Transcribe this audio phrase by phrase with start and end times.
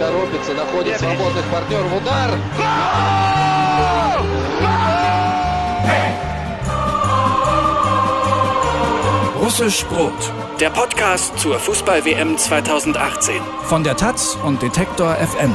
[0.00, 1.92] торопится, находит свободных партнеров.
[1.96, 2.30] Удар!
[9.40, 10.12] Russisch Brot.
[10.58, 13.36] Der Podcast zur Fußball-WM 2018.
[13.64, 15.54] Von der Taz und Detektor FM.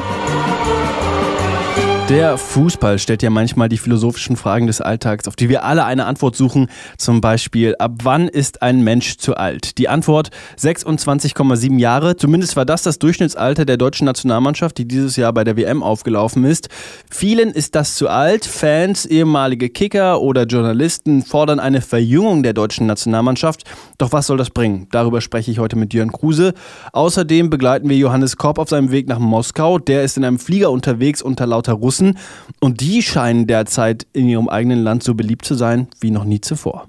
[2.08, 6.06] Der Fußball stellt ja manchmal die philosophischen Fragen des Alltags, auf die wir alle eine
[6.06, 6.68] Antwort suchen.
[6.98, 9.76] Zum Beispiel, ab wann ist ein Mensch zu alt?
[9.76, 12.16] Die Antwort 26,7 Jahre.
[12.16, 16.44] Zumindest war das das Durchschnittsalter der deutschen Nationalmannschaft, die dieses Jahr bei der WM aufgelaufen
[16.44, 16.68] ist.
[17.10, 18.44] Vielen ist das zu alt.
[18.44, 23.64] Fans, ehemalige Kicker oder Journalisten fordern eine Verjüngung der deutschen Nationalmannschaft.
[23.98, 24.86] Doch was soll das bringen?
[24.92, 26.54] Darüber spreche ich heute mit Jörn Kruse.
[26.92, 29.80] Außerdem begleiten wir Johannes Korb auf seinem Weg nach Moskau.
[29.80, 31.95] Der ist in einem Flieger unterwegs unter lauter Russen.
[31.96, 32.18] Russen
[32.60, 36.40] und die scheinen derzeit in ihrem eigenen Land so beliebt zu sein wie noch nie
[36.40, 36.88] zuvor.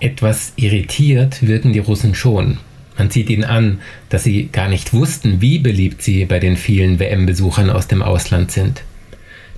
[0.00, 2.58] Etwas irritiert wirken die Russen schon.
[2.98, 6.98] Man sieht ihnen an, dass sie gar nicht wussten, wie beliebt sie bei den vielen
[6.98, 8.82] WM-Besuchern aus dem Ausland sind.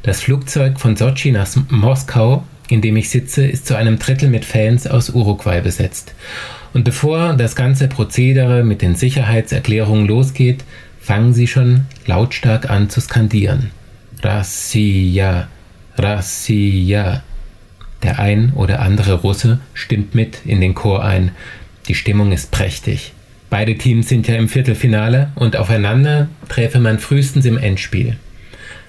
[0.03, 4.45] Das Flugzeug von Sochi nach Moskau, in dem ich sitze, ist zu einem Drittel mit
[4.45, 6.15] Fans aus Uruguay besetzt.
[6.73, 10.65] Und bevor das ganze Prozedere mit den Sicherheitserklärungen losgeht,
[11.01, 13.71] fangen sie schon lautstark an zu skandieren.
[14.23, 15.49] Rassia,
[15.97, 17.23] Rassia.
[18.03, 21.33] Der ein oder andere Russe stimmt mit in den Chor ein.
[21.89, 23.13] Die Stimmung ist prächtig.
[23.51, 28.17] Beide Teams sind ja im Viertelfinale und aufeinander träfe man frühestens im Endspiel.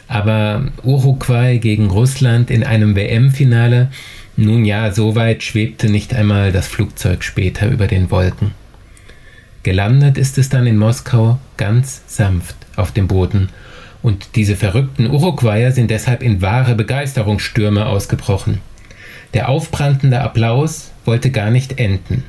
[0.08, 3.90] Aber Uruguay gegen Russland in einem WM-Finale,
[4.36, 8.52] nun ja, so weit schwebte nicht einmal das Flugzeug später über den Wolken.
[9.64, 13.50] Gelandet ist es dann in Moskau ganz sanft auf dem Boden
[14.02, 18.60] und diese verrückten Uruguayer sind deshalb in wahre Begeisterungsstürme ausgebrochen.
[19.34, 22.24] Der aufbrandende Applaus wollte gar nicht enden.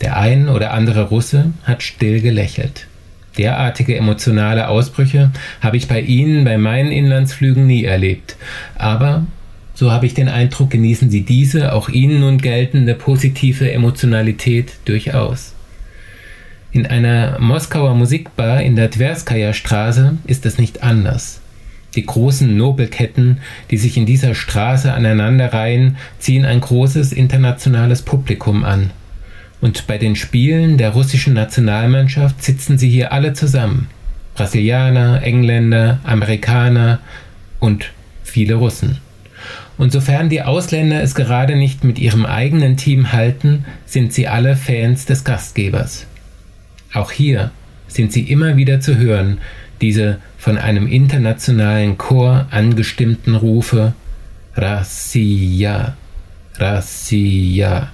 [0.00, 2.86] Der ein oder andere Russe hat still gelächelt.
[3.38, 8.36] Derartige emotionale Ausbrüche habe ich bei Ihnen bei meinen Inlandsflügen nie erlebt.
[8.76, 9.26] Aber,
[9.74, 15.54] so habe ich den Eindruck, genießen Sie diese auch Ihnen nun geltende positive Emotionalität durchaus.
[16.72, 21.40] In einer Moskauer Musikbar in der Tverskaya Straße ist es nicht anders.
[21.96, 23.40] Die großen Nobelketten,
[23.72, 28.90] die sich in dieser Straße aneinanderreihen, ziehen ein großes internationales Publikum an.
[29.60, 33.88] Und bei den Spielen der russischen Nationalmannschaft sitzen sie hier alle zusammen.
[34.36, 37.00] Brasilianer, Engländer, Amerikaner
[37.58, 37.90] und
[38.22, 38.98] viele Russen.
[39.76, 44.54] Und sofern die Ausländer es gerade nicht mit ihrem eigenen Team halten, sind sie alle
[44.54, 46.06] Fans des Gastgebers.
[46.92, 47.50] Auch hier
[47.88, 49.38] sind sie immer wieder zu hören,
[49.80, 53.94] diese von einem internationalen Chor angestimmten Rufe
[54.54, 55.96] Rassia,
[56.56, 57.88] Rassia.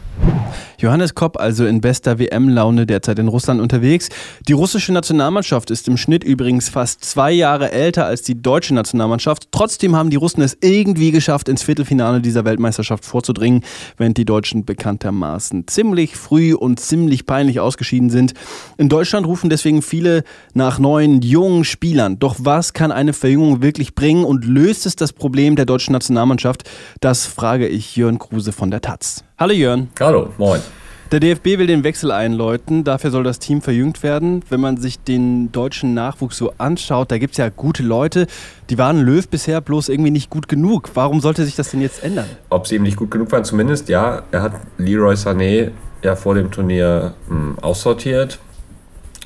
[0.79, 4.09] Johannes Kopp also in bester WM-Laune derzeit in Russland unterwegs.
[4.47, 9.49] Die russische Nationalmannschaft ist im Schnitt übrigens fast zwei Jahre älter als die deutsche Nationalmannschaft.
[9.53, 13.63] Trotzdem haben die Russen es irgendwie geschafft, ins Viertelfinale dieser Weltmeisterschaft vorzudringen,
[13.97, 18.35] während die Deutschen bekanntermaßen ziemlich früh und ziemlich peinlich ausgeschieden sind.
[18.77, 22.19] In Deutschland rufen deswegen viele nach neuen, jungen Spielern.
[22.19, 26.65] Doch was kann eine Verjüngung wirklich bringen und löst es das Problem der deutschen Nationalmannschaft?
[27.01, 29.25] Das frage ich Jörn Kruse von der Taz.
[29.39, 29.89] Hallo Jörn.
[30.01, 30.63] Hallo, moin.
[31.13, 32.83] Der DFB will den Wechsel einläuten.
[32.83, 34.43] Dafür soll das Team verjüngt werden.
[34.51, 38.27] Wenn man sich den deutschen Nachwuchs so anschaut, da gibt es ja gute Leute.
[38.71, 40.91] Die waren Löw bisher bloß irgendwie nicht gut genug.
[40.95, 42.27] Warum sollte sich das denn jetzt ändern?
[42.51, 44.23] Ob sie eben nicht gut genug waren, zumindest ja.
[44.33, 45.71] Er hat Leroy Sané
[46.03, 48.41] ja vor dem Turnier mh, hm, aussortiert.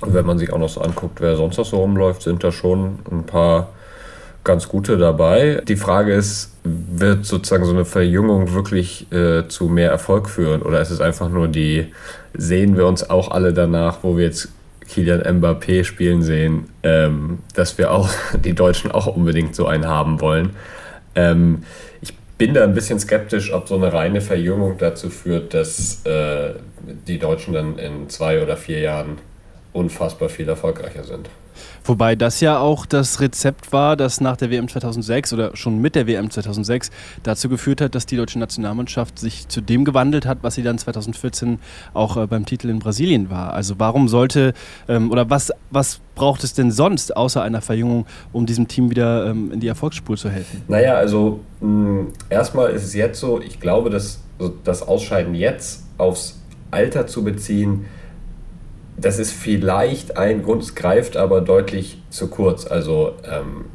[0.02, 2.52] Und wenn man sich auch noch so anguckt, wer sonst noch so rumläuft, sind da
[2.52, 3.68] schon ein paar
[4.44, 5.62] ganz gute dabei.
[5.66, 10.62] Die Frage ist, wird sozusagen so eine Verjüngung wirklich äh, zu mehr Erfolg führen?
[10.62, 11.92] Oder ist es einfach nur die,
[12.34, 14.48] sehen wir uns auch alle danach, wo wir jetzt
[14.88, 18.10] Kilian Mbappé spielen sehen, ähm, dass wir auch
[18.44, 20.50] die Deutschen auch unbedingt so einen haben wollen?
[21.14, 21.64] Ähm,
[22.00, 26.54] ich bin da ein bisschen skeptisch, ob so eine reine Verjüngung dazu führt, dass äh,
[27.06, 29.18] die Deutschen dann in zwei oder vier Jahren
[29.72, 31.28] unfassbar viel erfolgreicher sind.
[31.84, 35.94] Wobei das ja auch das Rezept war, das nach der WM 2006 oder schon mit
[35.94, 36.90] der WM 2006
[37.22, 40.78] dazu geführt hat, dass die deutsche Nationalmannschaft sich zu dem gewandelt hat, was sie dann
[40.78, 41.58] 2014
[41.94, 43.52] auch äh, beim Titel in Brasilien war.
[43.52, 44.54] Also warum sollte
[44.88, 49.26] ähm, oder was, was braucht es denn sonst außer einer Verjüngung, um diesem Team wieder
[49.26, 50.62] ähm, in die Erfolgsspur zu helfen?
[50.68, 54.20] Naja, also mh, erstmal ist es jetzt so, ich glaube, dass
[54.64, 56.40] das Ausscheiden jetzt aufs
[56.70, 57.86] Alter zu beziehen,
[59.00, 62.66] das ist vielleicht ein Grund, es greift aber deutlich zu kurz.
[62.66, 63.66] Also ähm,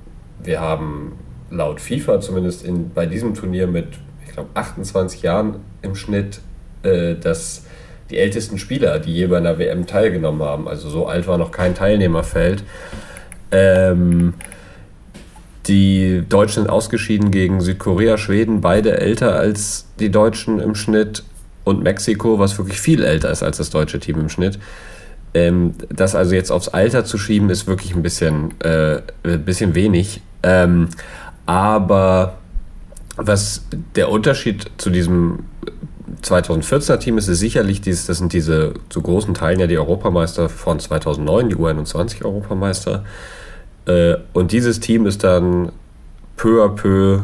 [0.43, 1.13] wir haben
[1.49, 3.87] laut FIFA zumindest in, bei diesem Turnier mit,
[4.25, 6.41] ich glaube, 28 Jahren im Schnitt,
[6.83, 7.63] äh, dass
[8.09, 11.51] die ältesten Spieler, die je bei einer WM teilgenommen haben, also so alt war noch
[11.51, 12.63] kein Teilnehmerfeld.
[13.51, 14.33] Ähm,
[15.67, 21.23] Die Deutschen sind ausgeschieden gegen Südkorea, Schweden, beide älter als die Deutschen im Schnitt
[21.63, 24.59] und Mexiko, was wirklich viel älter ist als das deutsche Team im Schnitt.
[25.35, 29.75] Ähm, das also jetzt aufs Alter zu schieben, ist wirklich ein bisschen, äh, ein bisschen
[29.75, 30.21] wenig.
[30.43, 30.87] Ähm,
[31.45, 32.37] aber
[33.17, 33.65] was
[33.95, 35.39] der Unterschied zu diesem
[36.23, 40.47] 2014er Team ist, ist sicherlich dieses, das sind diese zu großen Teilen ja die Europameister
[40.47, 43.03] von 2009, die U21 Europameister.
[43.87, 45.73] Äh, und dieses Team ist dann
[46.37, 47.19] peu à peu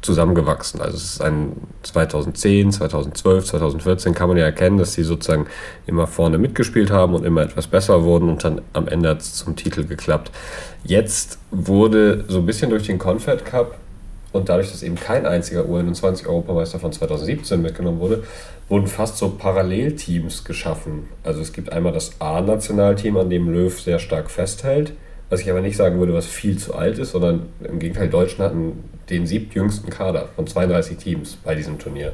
[0.00, 0.80] zusammengewachsen.
[0.80, 1.52] Also es ist ein
[1.82, 5.46] 2010, 2012, 2014 kann man ja erkennen, dass sie sozusagen
[5.86, 9.34] immer vorne mitgespielt haben und immer etwas besser wurden und dann am Ende hat es
[9.34, 10.30] zum Titel geklappt.
[10.84, 13.76] Jetzt wurde so ein bisschen durch den Confed Cup
[14.32, 18.24] und dadurch, dass eben kein einziger U21-Europameister von 2017 mitgenommen wurde,
[18.68, 21.08] wurden fast so Parallelteams geschaffen.
[21.24, 24.92] Also es gibt einmal das A-Nationalteam, an dem Löw sehr stark festhält,
[25.30, 28.42] was ich aber nicht sagen würde, was viel zu alt ist, sondern im Gegenteil, Deutschen
[28.44, 32.12] hatten den siebtjüngsten Kader von 32 Teams bei diesem Turnier.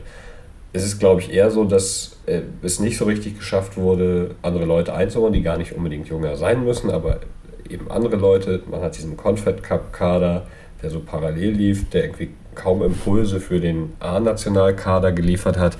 [0.73, 4.65] Es ist, glaube ich, eher so, dass äh, es nicht so richtig geschafft wurde, andere
[4.65, 7.21] Leute einzuholen, die gar nicht unbedingt jünger sein müssen, aber
[7.69, 8.63] eben andere Leute.
[8.69, 10.47] Man hat diesen Confed Cup Kader,
[10.83, 15.77] der so parallel lief, der irgendwie kaum Impulse für den A-Nationalkader geliefert hat.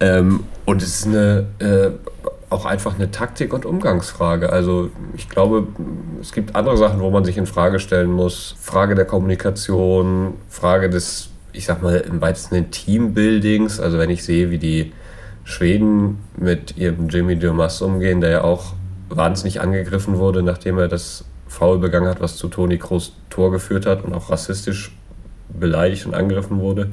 [0.00, 1.90] Ähm, und es ist eine, äh,
[2.52, 4.50] auch einfach eine Taktik- und Umgangsfrage.
[4.50, 5.66] Also ich glaube,
[6.20, 8.54] es gibt andere Sachen, wo man sich in Frage stellen muss.
[8.60, 13.80] Frage der Kommunikation, Frage des, ich sag mal, im weitesten Teambuildings.
[13.80, 14.92] Also wenn ich sehe, wie die
[15.44, 18.74] Schweden mit ihrem Jimmy Dumas umgehen, der ja auch
[19.08, 23.86] wahnsinnig angegriffen wurde, nachdem er das Foul begangen hat, was zu Toni Kroos Tor geführt
[23.86, 24.96] hat und auch rassistisch
[25.48, 26.92] beleidigt und angegriffen wurde.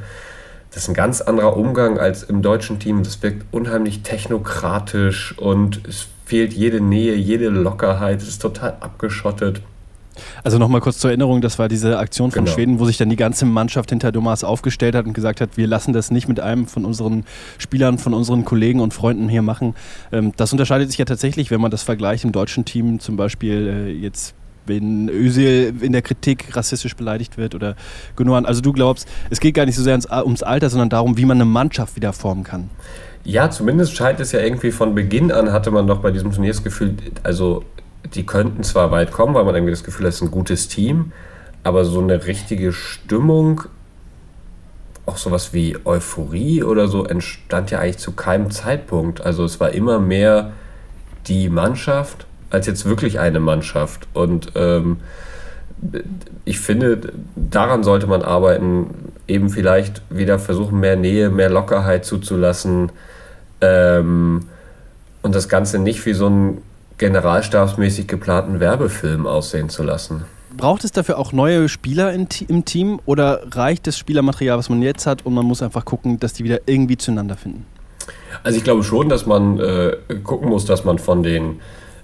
[0.71, 3.03] Das ist ein ganz anderer Umgang als im deutschen Team.
[3.03, 8.21] Das wirkt unheimlich technokratisch und es fehlt jede Nähe, jede Lockerheit.
[8.21, 9.61] Es ist total abgeschottet.
[10.43, 12.55] Also nochmal kurz zur Erinnerung, das war diese Aktion von genau.
[12.55, 15.65] Schweden, wo sich dann die ganze Mannschaft hinter Thomas aufgestellt hat und gesagt hat, wir
[15.65, 17.25] lassen das nicht mit einem von unseren
[17.57, 19.75] Spielern, von unseren Kollegen und Freunden hier machen.
[20.11, 23.67] Ähm, das unterscheidet sich ja tatsächlich, wenn man das vergleicht im deutschen Team, zum Beispiel
[23.67, 27.75] äh, jetzt wenn Özil in der Kritik rassistisch beleidigt wird oder
[28.15, 28.45] Gündogan.
[28.45, 31.37] Also du glaubst, es geht gar nicht so sehr ums Alter, sondern darum, wie man
[31.37, 32.69] eine Mannschaft wieder formen kann.
[33.23, 36.51] Ja, zumindest scheint es ja irgendwie von Beginn an, hatte man doch bei diesem Turnier
[36.51, 37.63] das Gefühl, also
[38.13, 40.67] die könnten zwar weit kommen, weil man irgendwie das Gefühl hat, es ist ein gutes
[40.67, 41.11] Team,
[41.63, 43.63] aber so eine richtige Stimmung,
[45.05, 49.21] auch sowas wie Euphorie oder so, entstand ja eigentlich zu keinem Zeitpunkt.
[49.21, 50.53] Also es war immer mehr
[51.27, 54.07] die Mannschaft als jetzt wirklich eine Mannschaft.
[54.13, 54.97] Und ähm,
[56.45, 62.91] ich finde, daran sollte man arbeiten, eben vielleicht wieder versuchen, mehr Nähe, mehr Lockerheit zuzulassen
[63.61, 64.41] ähm,
[65.21, 66.61] und das Ganze nicht wie so einen
[66.97, 70.25] generalstabsmäßig geplanten Werbefilm aussehen zu lassen.
[70.55, 75.07] Braucht es dafür auch neue Spieler im Team oder reicht das Spielermaterial, was man jetzt
[75.07, 77.65] hat und man muss einfach gucken, dass die wieder irgendwie zueinander finden?
[78.43, 81.61] Also ich glaube schon, dass man äh, gucken muss, dass man von den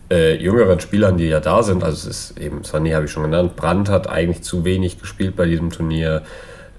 [0.09, 3.23] äh, jüngeren Spielern, die ja da sind, also es ist eben, Sané habe ich schon
[3.23, 6.21] genannt, Brandt hat eigentlich zu wenig gespielt bei diesem Turnier,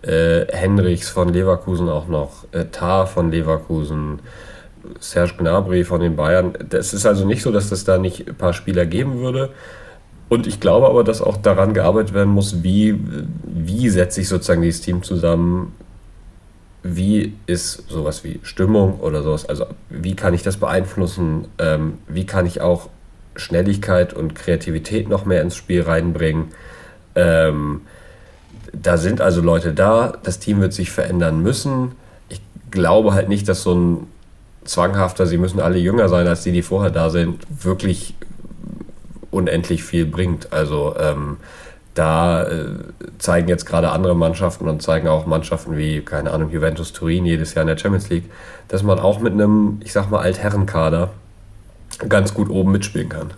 [0.03, 4.21] äh, Henrichs von Leverkusen auch noch, äh, Tar von Leverkusen,
[5.01, 6.53] Serge Gnabry von den Bayern.
[6.71, 9.51] Es ist also nicht so, dass es da nicht ein paar Spieler geben würde.
[10.29, 12.99] Und ich glaube aber, dass auch daran gearbeitet werden muss, wie,
[13.45, 15.75] wie setze ich sozusagen dieses Team zusammen,
[16.83, 22.27] wie ist sowas wie Stimmung oder sowas, also wie kann ich das beeinflussen, ähm, wie
[22.27, 22.89] kann ich auch
[23.37, 26.49] Schnelligkeit und Kreativität noch mehr ins Spiel reinbringen.
[27.15, 27.83] Ähm,
[28.73, 31.93] da sind also Leute da, das Team wird sich verändern müssen.
[32.29, 32.41] Ich
[32.71, 34.07] glaube halt nicht, dass so ein
[34.65, 38.15] zwanghafter, sie müssen alle jünger sein als die, die vorher da sind, wirklich
[39.31, 40.53] unendlich viel bringt.
[40.53, 41.37] Also ähm,
[41.95, 42.67] da äh,
[43.19, 47.55] zeigen jetzt gerade andere Mannschaften und zeigen auch Mannschaften wie, keine Ahnung, Juventus Turin jedes
[47.55, 48.31] Jahr in der Champions League,
[48.69, 51.11] dass man auch mit einem, ich sag mal, Altherrenkader
[51.99, 53.33] ganz gut oben mitspielen kann.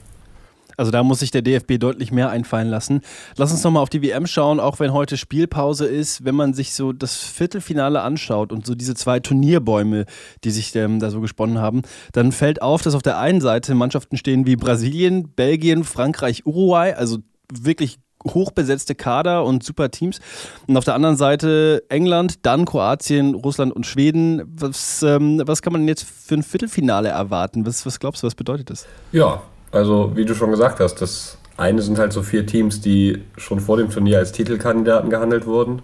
[0.79, 3.01] Also da muss sich der DFB deutlich mehr einfallen lassen.
[3.37, 6.25] Lass uns nochmal auf die WM schauen, auch wenn heute Spielpause ist.
[6.25, 10.07] Wenn man sich so das Viertelfinale anschaut und so diese zwei Turnierbäume,
[10.45, 13.75] die sich ähm, da so gesponnen haben, dann fällt auf, dass auf der einen Seite
[13.75, 17.19] Mannschaften stehen wie Brasilien, Belgien, Frankreich, Uruguay, also
[17.53, 17.99] wirklich
[18.35, 20.21] hochbesetzte Kader und super Teams.
[20.67, 24.43] Und auf der anderen Seite England, dann Kroatien, Russland und Schweden.
[24.57, 27.67] Was, ähm, was kann man jetzt für ein Viertelfinale erwarten?
[27.67, 28.87] Was, was glaubst du, was bedeutet das?
[29.13, 29.43] Ja,
[29.73, 33.61] also wie du schon gesagt hast, das eine sind halt so vier Teams, die schon
[33.61, 35.83] vor dem Turnier als Titelkandidaten gehandelt wurden.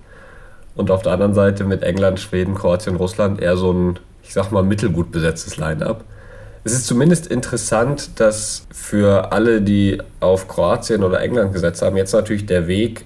[0.76, 4.50] Und auf der anderen Seite mit England, Schweden, Kroatien, Russland eher so ein, ich sag
[4.50, 6.04] mal, mittelgut besetztes Line-up.
[6.66, 12.14] Es ist zumindest interessant, dass für alle, die auf Kroatien oder England gesetzt haben, jetzt
[12.14, 13.04] natürlich der Weg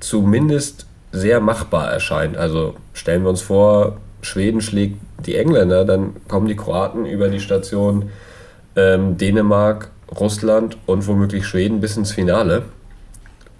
[0.00, 2.36] zumindest sehr machbar erscheint.
[2.36, 7.40] Also stellen wir uns vor, Schweden schlägt die Engländer, dann kommen die Kroaten über die
[7.40, 8.10] Station
[8.76, 12.64] ähm, Dänemark, Russland und womöglich Schweden bis ins Finale.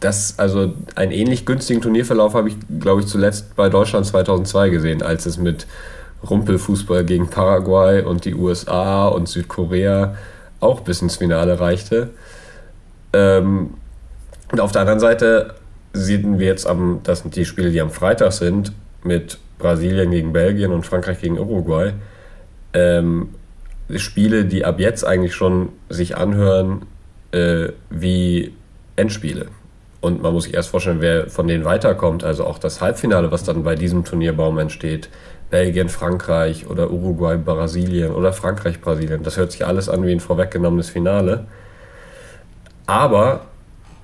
[0.00, 5.02] Das, also einen ähnlich günstigen Turnierverlauf habe ich, glaube ich, zuletzt bei Deutschland 2002 gesehen,
[5.02, 5.66] als es mit
[6.28, 10.16] Rumpelfußball gegen Paraguay und die USA und Südkorea
[10.60, 12.10] auch bis ins Finale reichte.
[13.12, 13.74] Ähm,
[14.52, 15.54] und auf der anderen Seite
[15.92, 18.72] sehen wir jetzt am, das sind die Spiele, die am Freitag sind,
[19.02, 21.92] mit Brasilien gegen Belgien und Frankreich gegen Uruguay.
[22.72, 23.30] Ähm,
[23.96, 26.82] Spiele, die ab jetzt eigentlich schon sich anhören
[27.32, 28.52] äh, wie
[28.96, 29.46] Endspiele.
[30.00, 32.24] Und man muss sich erst vorstellen, wer von denen weiterkommt.
[32.24, 35.10] Also auch das Halbfinale, was dann bei diesem Turnierbaum entsteht.
[35.50, 39.22] Belgien, Frankreich oder Uruguay, Brasilien oder Frankreich, Brasilien.
[39.22, 41.46] Das hört sich alles an wie ein vorweggenommenes Finale.
[42.86, 43.42] Aber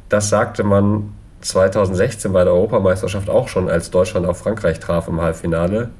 [0.08, 5.20] das sagte man 2016 bei der Europameisterschaft auch schon, als Deutschland auf Frankreich traf im
[5.20, 5.90] Halbfinale.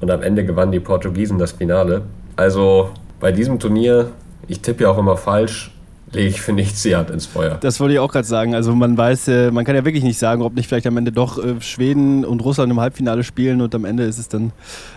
[0.00, 2.02] Und am Ende gewannen die Portugiesen das Finale.
[2.36, 2.90] Also
[3.20, 4.10] bei diesem Turnier,
[4.46, 5.74] ich tippe ja auch immer falsch,
[6.12, 7.58] lege ich für nichts die Hand ins Feuer.
[7.60, 8.54] Das wollte ich auch gerade sagen.
[8.54, 11.12] Also man weiß, äh, man kann ja wirklich nicht sagen, ob nicht vielleicht am Ende
[11.12, 14.52] doch äh, Schweden und Russland im Halbfinale spielen und am Ende ist es dann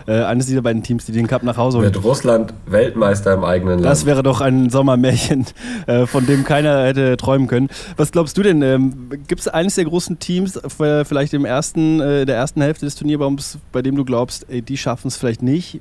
[0.06, 1.92] äh, eines dieser beiden Teams, die den Cup nach Hause holen.
[1.92, 3.86] Wird Russland Weltmeister im eigenen Land.
[3.86, 5.46] Das wäre doch ein Sommermärchen,
[6.06, 7.68] von dem keiner hätte träumen können.
[7.96, 8.62] Was glaubst du denn?
[8.62, 13.58] Ähm, Gibt es eines der großen Teams, vielleicht im ersten, der ersten Hälfte des Turnierbaums,
[13.72, 15.80] bei dem du glaubst, die schaffen es vielleicht nicht?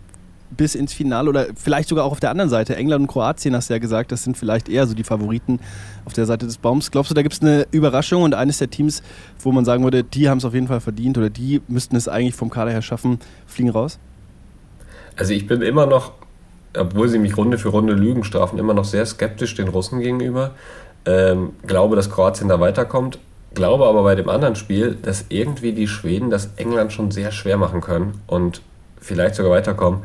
[0.55, 2.75] Bis ins Finale oder vielleicht sogar auch auf der anderen Seite.
[2.75, 5.60] England und Kroatien hast du ja gesagt, das sind vielleicht eher so die Favoriten
[6.05, 6.91] auf der Seite des Baums.
[6.91, 9.01] Glaubst du, da gibt es eine Überraschung und eines der Teams,
[9.39, 12.08] wo man sagen würde, die haben es auf jeden Fall verdient oder die müssten es
[12.08, 13.98] eigentlich vom Kader her schaffen, fliegen raus?
[15.15, 16.13] Also ich bin immer noch,
[16.77, 20.51] obwohl sie mich Runde für Runde Lügen strafen, immer noch sehr skeptisch den Russen gegenüber.
[21.05, 23.20] Ähm, glaube, dass Kroatien da weiterkommt.
[23.53, 27.58] Glaube aber bei dem anderen Spiel, dass irgendwie die Schweden das England schon sehr schwer
[27.58, 28.62] machen können und
[29.01, 30.01] vielleicht sogar weiterkommen.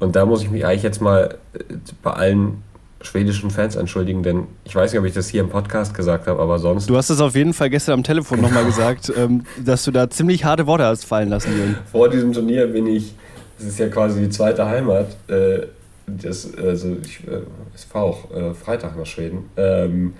[0.00, 1.58] Und da muss ich mich eigentlich jetzt mal äh,
[2.02, 2.62] bei allen
[3.02, 6.40] schwedischen Fans entschuldigen, denn ich weiß nicht, ob ich das hier im Podcast gesagt habe,
[6.40, 6.88] aber sonst.
[6.88, 10.10] Du hast es auf jeden Fall gestern am Telefon nochmal gesagt, ähm, dass du da
[10.10, 11.76] ziemlich harte Worte hast fallen lassen, Jürgen.
[11.90, 13.14] Vor diesem Turnier bin ich,
[13.58, 15.66] das ist ja quasi die zweite Heimat, äh,
[16.06, 17.40] das, also ich, äh,
[17.74, 19.48] ich fahre auch äh, Freitag nach Schweden.
[19.56, 20.14] Ähm,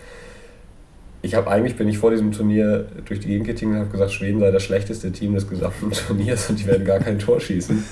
[1.22, 4.12] ich habe eigentlich, bin ich vor diesem Turnier durch die Gegend getingelt und habe gesagt,
[4.12, 7.84] Schweden sei das schlechteste Team des gesamten Turniers und die werden gar kein Tor schießen.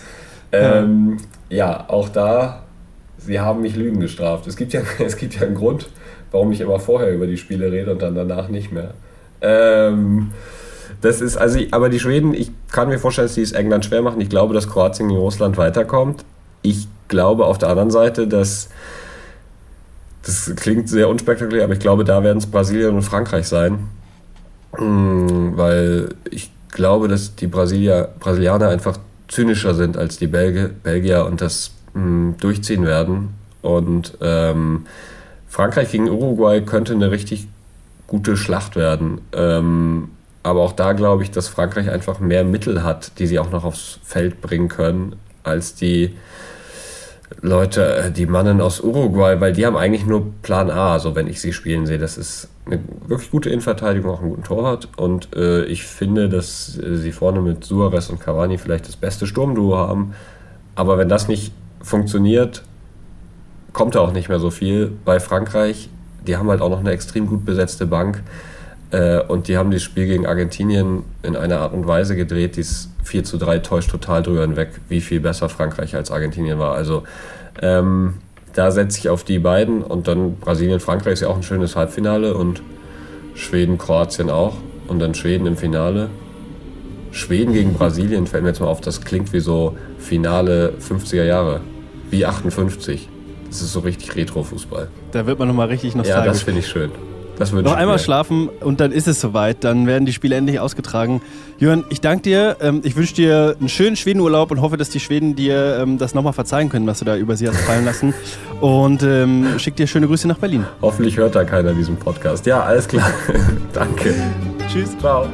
[0.52, 2.62] Ähm, ja, auch da,
[3.18, 4.46] sie haben mich Lügen gestraft.
[4.46, 5.88] Es gibt, ja, es gibt ja einen Grund,
[6.30, 8.94] warum ich immer vorher über die Spiele rede und dann danach nicht mehr.
[9.40, 10.32] Ähm,
[11.00, 14.02] das ist, also, aber die Schweden, ich kann mir vorstellen, dass sie es England schwer
[14.02, 14.20] machen.
[14.20, 16.24] Ich glaube, dass Kroatien gegen Russland weiterkommt.
[16.62, 18.68] Ich glaube auf der anderen Seite, dass
[20.22, 23.88] das klingt sehr unspektakulär, aber ich glaube, da werden es Brasilien und Frankreich sein.
[24.76, 31.26] Hm, weil ich glaube, dass die Brasilier, Brasilianer einfach zynischer sind als die Belge, Belgier
[31.26, 33.34] und das mh, hm, durchziehen werden.
[33.62, 34.86] Und ähm,
[35.48, 37.48] Frankreich gegen Uruguay könnte eine richtig
[38.06, 39.20] gute Schlacht werden.
[39.32, 40.10] Ähm,
[40.42, 43.64] aber auch da glaube ich, dass Frankreich einfach mehr Mittel hat, die sie auch noch
[43.64, 46.16] aufs Feld bringen können, als die
[47.40, 51.26] Leute, äh, die Mannen aus Uruguay, weil die haben eigentlich nur Plan A, so wenn
[51.26, 51.98] ich sie spielen sehe.
[51.98, 54.88] Das ist eine wirklich gute Innenverteidigung, auch einen guten Torwart.
[54.96, 59.26] Und äh, ich finde, dass äh, sie vorne mit Suarez und Cavani vielleicht das beste
[59.26, 60.14] Sturmduo haben.
[60.74, 62.62] Aber wenn das nicht funktioniert,
[63.72, 64.92] kommt da auch nicht mehr so viel.
[65.04, 65.88] Bei Frankreich,
[66.26, 68.22] die haben halt auch noch eine extrem gut besetzte Bank.
[68.90, 72.60] Äh, und die haben das Spiel gegen Argentinien in einer Art und Weise gedreht, die
[72.60, 76.74] ist 4 zu 3 täuscht total drüber hinweg, wie viel besser Frankreich als Argentinien war.
[76.74, 77.02] Also
[77.60, 78.14] ähm,
[78.54, 81.76] da setze ich auf die beiden und dann Brasilien, Frankreich ist ja auch ein schönes
[81.76, 82.62] Halbfinale und
[83.34, 84.54] Schweden, Kroatien auch
[84.88, 86.08] und dann Schweden im Finale.
[87.12, 91.60] Schweden gegen Brasilien fällt mir jetzt mal auf, das klingt wie so Finale 50er Jahre,
[92.10, 93.08] wie 58.
[93.48, 94.88] Das ist so richtig Retro-Fußball.
[95.12, 96.26] Da wird man nochmal richtig nostalgisch.
[96.26, 96.90] Ja, das finde ich schön.
[97.38, 97.98] Das Noch einmal mir.
[97.98, 99.62] schlafen und dann ist es soweit.
[99.62, 101.22] Dann werden die Spiele endlich ausgetragen.
[101.58, 102.56] Jörn, ich danke dir.
[102.60, 106.14] Ähm, ich wünsche dir einen schönen Schwedenurlaub und hoffe, dass die Schweden dir ähm, das
[106.14, 108.12] nochmal verzeihen können, was du da über sie hast fallen lassen.
[108.60, 110.64] Und ähm, schick dir schöne Grüße nach Berlin.
[110.82, 112.44] Hoffentlich hört da keiner diesen Podcast.
[112.46, 113.08] Ja, alles klar.
[113.72, 114.14] danke.
[114.68, 114.98] Tschüss.
[114.98, 115.28] Ciao.